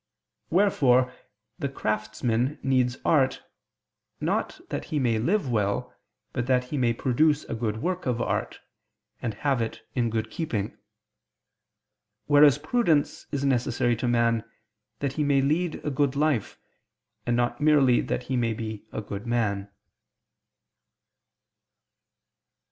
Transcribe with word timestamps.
Wherefore 0.49 1.13
the 1.59 1.69
craftsman 1.69 2.57
needs 2.63 2.97
art, 3.05 3.43
not 4.19 4.59
that 4.69 4.85
he 4.85 4.97
may 4.97 5.19
live 5.19 5.47
well, 5.51 5.93
but 6.33 6.47
that 6.47 6.63
he 6.63 6.77
may 6.79 6.91
produce 6.91 7.43
a 7.45 7.53
good 7.53 7.83
work 7.83 8.07
of 8.07 8.19
art, 8.19 8.61
and 9.21 9.35
have 9.35 9.61
it 9.61 9.87
in 9.93 10.09
good 10.09 10.31
keeping: 10.31 10.75
whereas 12.25 12.57
prudence 12.57 13.27
is 13.31 13.45
necessary 13.45 13.95
to 13.97 14.07
man, 14.07 14.43
that 15.01 15.13
he 15.13 15.23
may 15.23 15.39
lead 15.39 15.75
a 15.85 15.91
good 15.91 16.15
life, 16.15 16.57
and 17.27 17.37
not 17.37 17.61
merely 17.61 18.01
that 18.01 18.23
he 18.23 18.35
may 18.35 18.53
be 18.55 18.87
a 18.91 19.01
good 19.03 19.27
man. 19.27 19.69